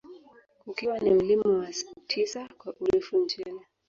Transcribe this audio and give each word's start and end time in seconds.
Ukiwa 0.65 0.97
ni 0.99 1.11
mlima 1.13 1.49
wa 1.59 1.71
tisa 2.07 2.49
kwa 2.57 2.73
urefu 2.79 3.17
nchini 3.17 3.61